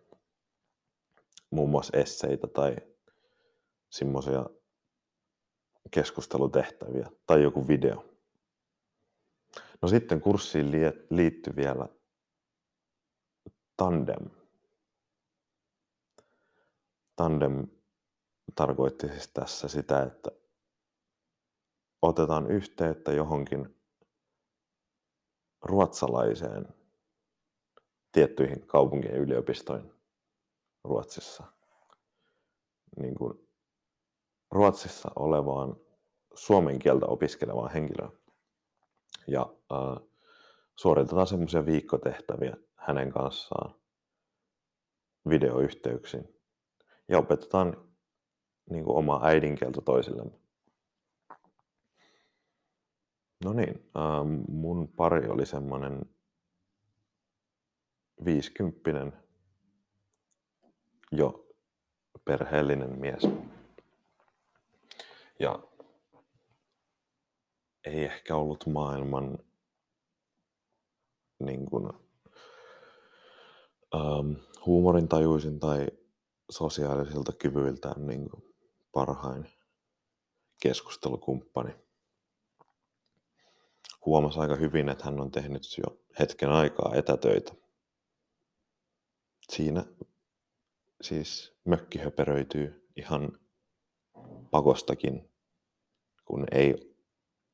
muun 1.51 1.71
muassa 1.71 1.99
esseitä 1.99 2.47
tai 2.47 2.77
semmoisia 3.91 4.47
keskustelutehtäviä 5.91 7.11
tai 7.27 7.43
joku 7.43 7.69
video. 7.69 8.05
No 9.83 9.89
sitten 9.89 10.21
kurssiin 10.21 10.71
liittyi 11.11 11.57
vielä 11.57 11.89
tandem. 13.77 14.31
Tandem 17.17 17.67
tarkoitti 18.55 19.09
siis 19.09 19.29
tässä 19.29 19.69
sitä, 19.69 20.03
että 20.03 20.31
otetaan 22.03 22.51
yhteyttä 22.51 23.13
johonkin 23.13 23.81
ruotsalaiseen 25.63 26.69
tiettyihin 28.13 28.67
kaupunkien 28.67 29.15
yliopistoihin 29.15 30.01
Ruotsissa. 30.85 31.45
Niin 33.01 33.15
kuin 33.15 33.50
Ruotsissa 34.51 35.11
olevaan 35.17 35.77
suomen 36.35 36.79
kieltä 36.79 37.07
opiskelevaan 37.07 37.71
henkilöön. 37.71 38.13
Ja 39.27 39.55
äh, 39.73 40.09
suoritetaan 40.77 41.27
semmoisia 41.27 41.67
viikkotehtäviä 41.67 42.57
hänen 42.77 43.13
kanssaan 43.13 43.75
videoyhteyksin. 45.29 46.41
Ja 47.09 47.19
opetetaan 47.19 47.91
niin 48.71 48.85
kuin 48.85 48.97
omaa 48.97 49.27
äidinkieltä 49.27 49.81
toisillemme. 49.81 50.41
No 53.45 53.53
niin, 53.53 53.91
äh, 53.97 54.43
mun 54.49 54.89
pari 54.89 55.29
oli 55.29 55.47
semmoinen 55.47 56.01
viisikymppinen 58.25 59.13
jo 61.13 61.47
perheellinen 62.25 62.99
mies. 62.99 63.23
Ja 65.41 65.63
ei 67.85 68.05
ehkä 68.05 68.37
ollut 68.37 68.67
maailman 68.67 69.39
niin 71.39 71.67
kuin, 71.67 71.93
ähm, 73.95 74.33
huumorintajuisin 74.67 75.61
tai 75.61 75.87
sosiaalisilta 76.51 77.33
kyvyiltään 77.33 78.07
niin 78.07 78.31
kuin, 78.31 78.55
parhain 78.93 79.49
keskustelukumppani. 80.63 81.75
Huomasi 84.07 84.39
aika 84.41 84.57
hyvin, 84.57 84.89
että 84.89 85.05
hän 85.05 85.21
on 85.21 85.31
tehnyt 85.31 85.63
jo 85.79 86.01
hetken 86.19 86.51
aikaa 86.51 86.95
etätöitä. 86.95 87.53
Siinä 89.49 89.85
siis 91.01 91.57
mökki 91.65 91.99
höperöityy 91.99 92.91
ihan 92.97 93.39
pakostakin, 94.51 95.30
kun 96.31 96.45
ei 96.53 96.97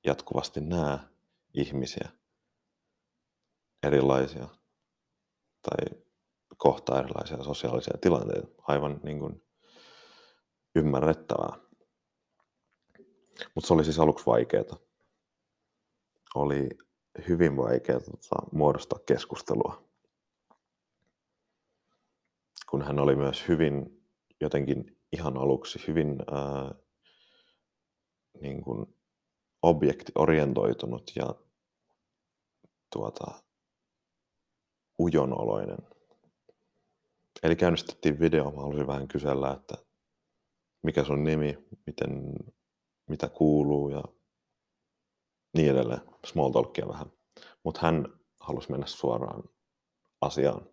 jatkuvasti 0.06 0.60
näe 0.60 0.98
ihmisiä 1.54 2.08
erilaisia 3.82 4.48
tai 5.62 6.02
kohtaa 6.56 6.98
erilaisia 6.98 7.42
sosiaalisia 7.42 7.98
tilanteita. 8.00 8.48
Aivan 8.62 9.00
niin 9.02 9.18
kuin 9.18 9.42
ymmärrettävää. 10.74 11.52
Mutta 13.54 13.68
se 13.68 13.74
oli 13.74 13.84
siis 13.84 13.98
aluksi 13.98 14.26
vaikeaa. 14.26 14.78
Oli 16.34 16.68
hyvin 17.28 17.56
vaikeaa 17.56 18.00
tota, 18.00 18.36
muodostaa 18.52 18.98
keskustelua. 19.06 19.84
Kun 22.70 22.82
hän 22.82 22.98
oli 22.98 23.16
myös 23.16 23.48
hyvin 23.48 24.02
jotenkin 24.40 24.98
ihan 25.12 25.36
aluksi 25.36 25.84
hyvin 25.86 26.18
ää, 26.30 26.85
niin 28.40 28.62
kuin 28.62 28.96
objektiorientoitunut 29.62 31.12
ja 31.16 31.34
tuota, 32.92 33.42
ujonoloinen. 34.98 35.78
Eli 37.42 37.56
käynnistettiin 37.56 38.20
video, 38.20 38.50
mä 38.50 38.60
halusin 38.60 38.86
vähän 38.86 39.08
kysellä, 39.08 39.52
että 39.52 39.74
mikä 40.82 41.04
sun 41.04 41.24
nimi, 41.24 41.58
miten, 41.86 42.34
mitä 43.10 43.28
kuuluu 43.28 43.88
ja 43.88 44.02
niin 45.56 45.70
edelleen. 45.70 46.00
Small 46.26 46.50
talkia 46.50 46.88
vähän. 46.88 47.12
Mutta 47.64 47.80
hän 47.82 48.06
halusi 48.40 48.70
mennä 48.70 48.86
suoraan 48.86 49.42
asiaan. 50.20 50.66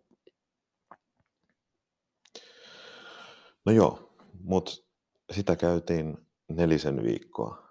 No 3.65 3.71
joo, 3.71 4.15
mutta 4.43 4.71
sitä 5.32 5.56
käytiin 5.56 6.22
nelisen 6.49 7.03
viikkoa 7.03 7.63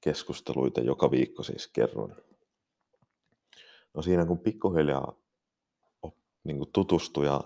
keskusteluita 0.00 0.80
joka 0.80 1.10
viikko 1.10 1.42
siis 1.42 1.68
kerron. 1.68 2.16
No 3.94 4.02
siinä 4.02 4.26
kun 4.26 4.38
pikkuhiljaa 4.38 5.16
niin 6.44 6.72
tutustui 6.72 7.26
ja 7.26 7.40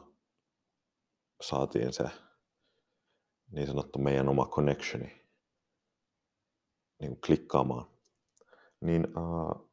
saatiin 1.41 1.93
se 1.93 2.05
niin 3.51 3.67
sanottu 3.67 3.99
meidän 3.99 4.29
oma 4.29 4.47
connectioni 4.47 5.25
niin 7.01 7.21
klikkaamaan, 7.21 7.87
niin 8.81 9.07
uh, 9.07 9.71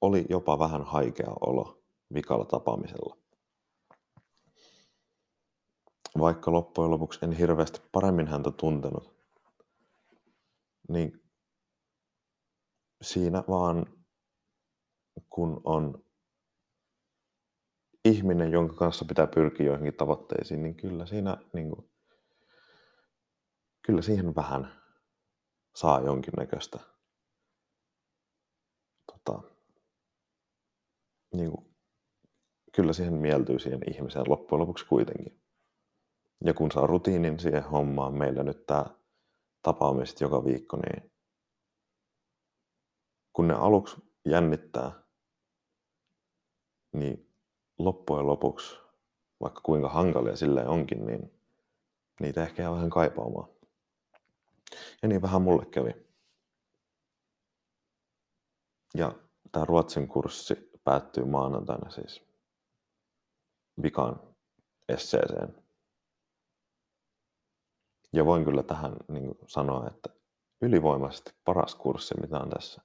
oli 0.00 0.26
jopa 0.28 0.58
vähän 0.58 0.84
haikea 0.84 1.30
olo 1.40 1.82
vikalla 2.14 2.44
tapaamisella. 2.44 3.16
Vaikka 6.18 6.52
loppujen 6.52 6.90
lopuksi 6.90 7.18
en 7.22 7.32
hirveästi 7.32 7.80
paremmin 7.92 8.28
häntä 8.28 8.50
tuntenut, 8.50 9.21
niin 10.92 11.22
siinä 13.02 13.44
vaan 13.48 13.86
kun 15.30 15.60
on 15.64 16.04
ihminen, 18.04 18.52
jonka 18.52 18.74
kanssa 18.74 19.04
pitää 19.04 19.26
pyrkiä 19.26 19.66
joihinkin 19.66 19.96
tavoitteisiin, 19.96 20.62
niin 20.62 20.74
kyllä 20.74 21.06
siinä 21.06 21.36
niin 21.52 21.70
kuin, 21.70 21.90
kyllä 23.86 24.02
siihen 24.02 24.34
vähän 24.34 24.82
saa 25.76 26.00
jonkinnäköistä 26.00 26.78
tota, 29.12 29.42
niin 31.34 31.50
kuin, 31.50 31.72
kyllä 32.74 32.92
siihen 32.92 33.14
mieltyy 33.14 33.58
siihen 33.58 33.80
ihmiseen 33.94 34.24
loppujen 34.28 34.60
lopuksi 34.60 34.86
kuitenkin. 34.86 35.42
Ja 36.44 36.54
kun 36.54 36.72
saa 36.72 36.86
rutiinin 36.86 37.38
siihen 37.38 37.62
hommaan, 37.62 38.14
meillä 38.14 38.42
nyt 38.42 38.66
tämä 38.66 38.84
tapaamiset 39.62 40.20
joka 40.20 40.44
viikko, 40.44 40.76
niin 40.76 41.12
kun 43.32 43.48
ne 43.48 43.54
aluksi 43.54 43.96
jännittää, 44.24 45.02
niin 46.92 47.30
loppujen 47.78 48.26
lopuksi, 48.26 48.76
vaikka 49.40 49.60
kuinka 49.60 49.88
hankalia 49.88 50.36
sillä 50.36 50.62
onkin, 50.62 51.06
niin 51.06 51.40
niitä 52.20 52.42
ehkä 52.42 52.62
jää 52.62 52.72
vähän 52.72 52.90
kaipaamaan. 52.90 53.48
Ja 55.02 55.08
niin 55.08 55.22
vähän 55.22 55.42
mulle 55.42 55.66
kävi. 55.66 56.06
Ja 58.94 59.12
tämä 59.52 59.64
Ruotsin 59.64 60.08
kurssi 60.08 60.70
päättyy 60.84 61.24
maanantaina 61.24 61.90
siis 61.90 62.24
vikan 63.82 64.20
esseeseen. 64.88 65.61
Ja 68.12 68.24
voin 68.24 68.44
kyllä 68.44 68.62
tähän 68.62 68.96
niin 69.08 69.38
sanoa, 69.46 69.86
että 69.86 70.10
ylivoimaisesti 70.60 71.32
paras 71.44 71.74
kurssi, 71.74 72.20
mitä 72.20 72.38
on 72.38 72.50
tässä 72.50 72.82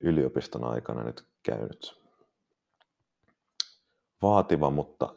yliopiston 0.00 0.64
aikana 0.64 1.04
nyt 1.04 1.26
käynyt. 1.42 2.00
Vaativa, 4.22 4.70
mutta 4.70 5.14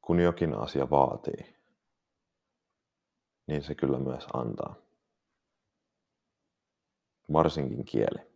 kun 0.00 0.20
jokin 0.20 0.54
asia 0.54 0.90
vaatii, 0.90 1.56
niin 3.46 3.62
se 3.62 3.74
kyllä 3.74 3.98
myös 3.98 4.26
antaa. 4.32 4.74
Varsinkin 7.32 7.84
kieli. 7.84 8.34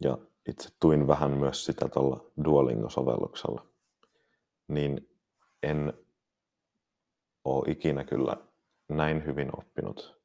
Ja 0.00 0.18
itse 0.48 0.68
tuin 0.80 1.06
vähän 1.06 1.30
myös 1.30 1.64
sitä 1.64 1.88
tuolla 1.88 2.24
Duolingo-sovelluksella. 2.44 3.66
Niin 4.68 5.17
en 5.62 5.92
ole 7.44 7.70
ikinä 7.70 8.04
kyllä 8.04 8.36
näin 8.88 9.24
hyvin 9.26 9.50
oppinut 9.58 10.20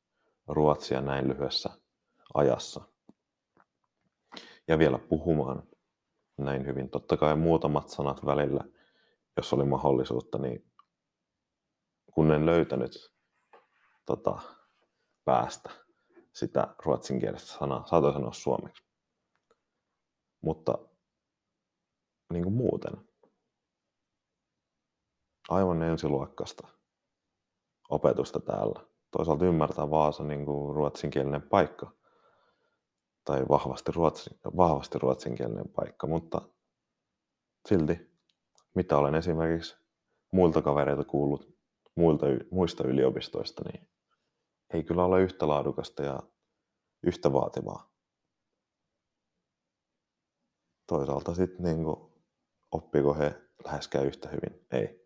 ruotsia 0.47 1.01
näin 1.01 1.27
lyhyessä 1.27 1.69
ajassa. 2.33 2.81
Ja 4.67 4.79
vielä 4.79 4.97
puhumaan 4.97 5.63
näin 6.37 6.65
hyvin. 6.65 6.89
Totta 6.89 7.17
kai 7.17 7.35
muutamat 7.35 7.89
sanat 7.89 8.25
välillä, 8.25 8.63
jos 9.37 9.53
oli 9.53 9.65
mahdollisuutta, 9.65 10.37
niin 10.37 10.71
kun 12.13 12.31
en 12.31 12.45
löytänyt 12.45 13.13
tota, 14.05 14.39
päästä 15.25 15.69
sitä 16.33 16.75
ruotsinkielistä 16.85 17.51
sanaa, 17.51 17.85
saatoin 17.85 18.13
sanoa 18.13 18.33
suomeksi. 18.33 18.83
Mutta 20.41 20.77
niin 22.33 22.43
kuin 22.43 22.55
muuten, 22.55 22.93
aivan 25.49 25.83
ensiluokkasta 25.83 26.67
opetusta 27.89 28.39
täällä. 28.39 28.79
Toisaalta 29.11 29.45
ymmärtää 29.45 29.89
Vaasa 29.89 30.23
niin 30.23 30.45
kuin 30.45 30.75
ruotsinkielinen 30.75 31.41
paikka 31.41 31.91
tai 33.25 33.45
vahvasti, 33.49 33.91
ruotsin, 33.91 34.39
vahvasti 34.57 34.99
ruotsinkielinen 34.99 35.69
paikka, 35.69 36.07
mutta 36.07 36.41
silti, 37.69 38.11
mitä 38.75 38.97
olen 38.97 39.15
esimerkiksi 39.15 39.77
muilta 40.31 40.61
kavereilta 40.61 41.03
kuullut 41.03 41.53
muilta, 41.95 42.25
muista 42.51 42.87
yliopistoista, 42.87 43.63
niin 43.71 43.89
ei 44.73 44.83
kyllä 44.83 45.05
ole 45.05 45.21
yhtä 45.21 45.47
laadukasta 45.47 46.03
ja 46.03 46.19
yhtä 47.03 47.33
vaativaa. 47.33 47.93
Toisaalta 50.87 51.33
sitten 51.33 51.63
niin 51.63 51.85
oppiko 52.71 53.13
he 53.13 53.41
läheskään 53.65 54.05
yhtä 54.05 54.29
hyvin? 54.29 54.67
Ei. 54.71 55.02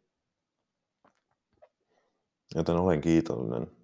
Joten 2.56 2.76
olen 2.76 3.02
kiitollinen 3.02 3.78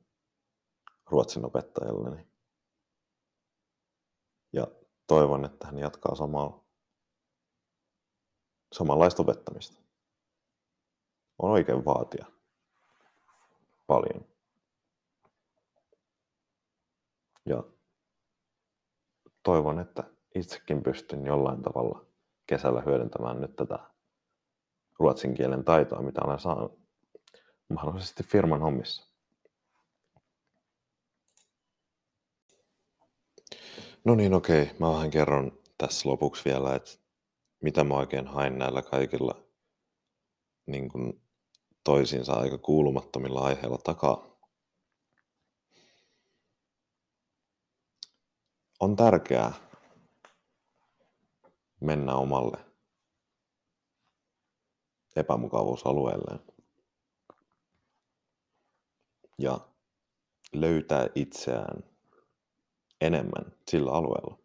ruotsin 1.05 1.45
opettajalleni. 1.45 2.27
Ja 4.53 4.67
toivon, 5.07 5.45
että 5.45 5.67
hän 5.67 5.79
jatkaa 5.79 6.15
samaa, 6.15 6.63
samanlaista 8.73 9.21
opettamista. 9.21 9.81
On 11.39 11.51
oikein 11.51 11.85
vaatia 11.85 12.25
paljon. 13.87 14.25
Ja 17.45 17.63
toivon, 19.43 19.79
että 19.79 20.03
itsekin 20.35 20.83
pystyn 20.83 21.25
jollain 21.25 21.61
tavalla 21.61 22.05
kesällä 22.47 22.81
hyödyntämään 22.81 23.41
nyt 23.41 23.55
tätä 23.55 23.79
ruotsin 24.99 25.33
kielen 25.33 25.63
taitoa, 25.63 26.01
mitä 26.01 26.21
olen 26.23 26.39
saanut 26.39 26.82
mahdollisesti 27.69 28.23
firman 28.23 28.61
hommissa. 28.61 29.13
No 34.05 34.15
niin, 34.15 34.33
okei. 34.33 34.71
Mä 34.79 34.91
vähän 34.91 35.11
kerron 35.11 35.59
tässä 35.77 36.09
lopuksi 36.09 36.45
vielä, 36.45 36.75
että 36.75 36.91
mitä 37.61 37.83
mä 37.83 37.93
oikein 37.93 38.27
hain 38.27 38.57
näillä 38.57 38.81
kaikilla 38.81 39.43
niin 40.65 40.89
kuin 40.89 41.21
toisiinsa 41.83 42.33
aika 42.33 42.57
kuulumattomilla 42.57 43.41
aiheilla 43.41 43.77
takaa. 43.77 44.33
On 48.79 48.95
tärkeää 48.95 49.53
mennä 51.81 52.15
omalle 52.15 52.57
epämukavuusalueelleen 55.15 56.52
ja 59.43 59.59
löytää 60.53 61.07
itseään 61.15 61.83
enemmän 63.01 63.53
sillä 63.67 63.91
alueella. 63.91 64.37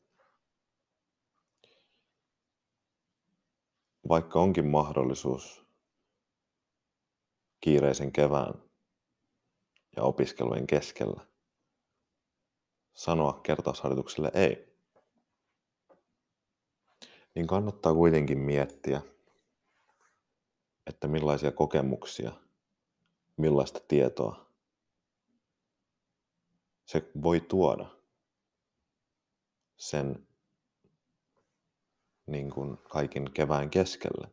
Vaikka 4.08 4.40
onkin 4.40 4.66
mahdollisuus 4.66 5.64
kiireisen 7.60 8.12
kevään 8.12 8.54
ja 9.96 10.02
opiskelujen 10.02 10.66
keskellä 10.66 11.26
sanoa 12.94 13.40
kertausharjoitukselle 13.42 14.30
ei, 14.34 14.76
niin 17.34 17.46
kannattaa 17.46 17.94
kuitenkin 17.94 18.38
miettiä, 18.38 19.02
että 20.86 21.08
millaisia 21.08 21.52
kokemuksia, 21.52 22.32
millaista 23.36 23.80
tietoa 23.88 24.47
se 26.88 27.10
voi 27.22 27.40
tuoda 27.40 27.86
sen 29.76 30.28
niin 32.26 32.50
kuin 32.50 32.78
kaiken 32.78 33.32
kevään 33.32 33.70
keskelle. 33.70 34.28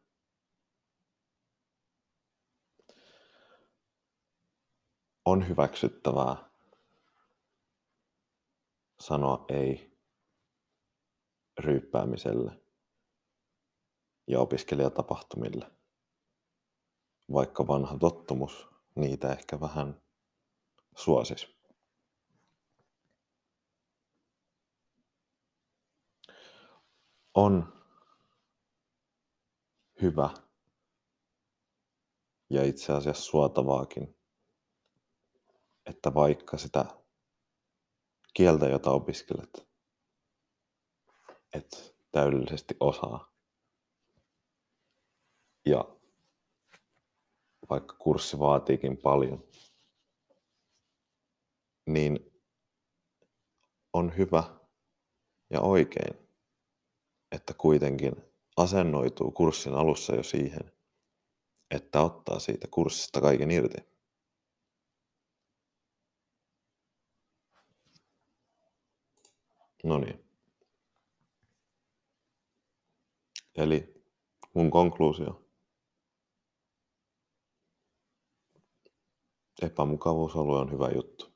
On 5.26 5.48
hyväksyttävää 5.48 6.50
sanoa 9.00 9.46
ei 9.50 9.98
ryyppäämiselle 11.60 12.62
ja 14.28 14.40
opiskelijatapahtumille, 14.40 15.72
vaikka 17.34 17.68
vanha 17.68 17.98
tottumus 17.98 18.68
niitä 18.96 19.32
ehkä 19.32 19.60
vähän 19.60 20.02
suosisi. 20.96 21.55
On 27.36 27.74
hyvä 30.02 30.30
ja 32.50 32.64
itse 32.64 32.94
asiassa 32.94 33.24
suotavaakin, 33.24 34.18
että 35.86 36.14
vaikka 36.14 36.58
sitä 36.58 36.86
kieltä, 38.34 38.66
jota 38.68 38.92
opiskelet, 38.92 39.68
et 41.54 41.96
täydellisesti 42.12 42.78
osaa, 42.80 43.34
ja 45.66 45.96
vaikka 47.70 47.96
kurssi 48.00 48.40
vaatiikin 48.40 48.98
paljon, 48.98 49.44
niin 51.86 52.42
on 53.94 54.18
hyvä 54.18 54.44
ja 55.50 55.62
oikein 55.62 56.25
että 57.36 57.54
kuitenkin 57.54 58.14
asennoituu 58.58 59.32
kurssin 59.32 59.74
alussa 59.74 60.16
jo 60.16 60.24
siihen, 60.24 60.72
että 61.72 62.02
ottaa 62.02 62.40
siitä 62.40 62.68
kurssista 62.72 63.22
kaiken 63.22 63.52
irti. 63.52 63.96
No 69.84 69.98
niin. 69.98 70.26
Eli 73.56 74.04
mun 74.54 74.72
konkluusio. 74.72 75.42
Epämukavuusalue 79.62 80.60
on 80.60 80.72
hyvä 80.72 80.90
juttu. 80.90 81.34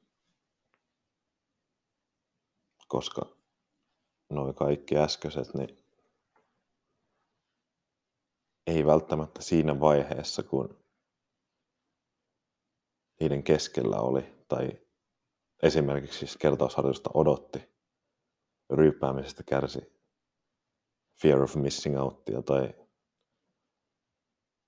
Koska 2.87 3.21
noin 4.29 4.55
kaikki 4.55 4.97
äskeiset, 4.97 5.53
niin 5.53 5.78
ei 8.69 8.85
välttämättä 8.85 9.41
siinä 9.41 9.79
vaiheessa, 9.79 10.43
kun 10.43 10.77
niiden 13.19 13.43
keskellä 13.43 13.97
oli, 13.97 14.35
tai 14.47 14.71
esimerkiksi 15.63 16.19
siis 16.19 16.37
kertausharjoitusta 16.37 17.09
odotti, 17.13 17.69
ryyppäämisestä 18.69 19.43
kärsi 19.43 19.93
fear 21.21 21.41
of 21.41 21.55
missing 21.55 21.99
outia 21.99 22.41
tai 22.41 22.73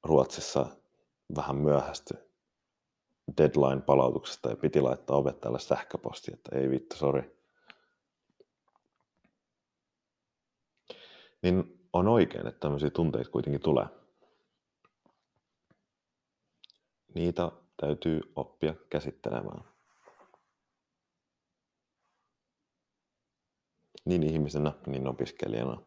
Ruotsissa 0.04 0.66
vähän 1.36 1.56
myöhästy 1.56 2.14
deadline-palautuksesta 3.38 4.50
ja 4.50 4.56
piti 4.56 4.82
laittaa 4.82 5.18
opettajalle 5.18 5.60
sähköposti, 5.60 6.32
että 6.34 6.56
ei 6.56 6.70
vittu, 6.70 6.96
sori. 6.96 7.38
Niin 11.42 11.81
on 11.94 12.08
oikein, 12.08 12.48
että 12.48 12.60
tämmöisiä 12.60 12.90
tunteita 12.90 13.32
kuitenkin 13.32 13.62
tulee. 13.62 13.86
Niitä 17.16 17.52
täytyy 17.78 18.22
oppia 18.36 18.74
käsittelemään. 18.90 19.72
Niin 24.06 24.24
ihmisenä, 24.24 24.74
niin 24.88 25.08
opiskelijana, 25.08 25.82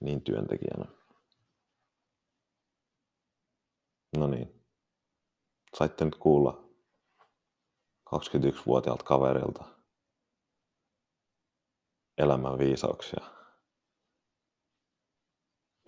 niin 0.00 0.22
työntekijänä. 0.22 0.84
No 4.16 4.26
niin. 4.26 4.62
Saitte 5.78 6.04
nyt 6.04 6.14
kuulla 6.14 6.64
21-vuotiaalta 8.14 9.04
kaverilta 9.04 9.64
elämän 12.18 12.58
viisauksia. 12.58 13.41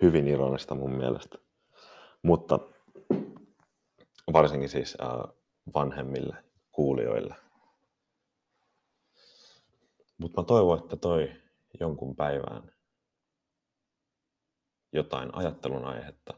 Hyvin 0.04 0.28
ironista 0.28 0.74
mun 0.74 0.90
mielestä. 0.90 1.38
Mutta 2.22 2.58
varsinkin 4.32 4.68
siis 4.68 4.96
äh, 5.02 5.34
vanhemmille 5.74 6.44
kuulijoille. 6.72 7.34
Mutta 10.18 10.40
mä 10.40 10.46
toivon, 10.46 10.78
että 10.78 10.96
toi 10.96 11.32
jonkun 11.80 12.16
päivään 12.16 12.72
jotain 14.92 15.34
ajattelun 15.34 15.84
aihetta. 15.84 16.34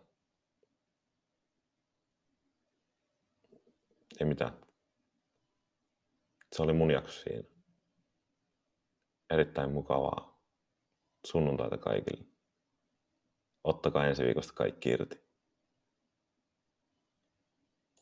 Ei 4.20 4.26
mitään. 4.26 4.52
Se 6.52 6.62
oli 6.62 6.72
mun 6.72 6.90
jakso 6.90 7.22
siinä. 7.22 7.48
Erittäin 9.30 9.72
mukavaa 9.72 10.40
sunnuntaita 11.26 11.78
kaikille. 11.78 12.35
Ottakaa 13.66 14.06
ensi 14.06 14.24
viikosta 14.24 14.52
kaikki 14.52 14.90
irti. 14.90 15.25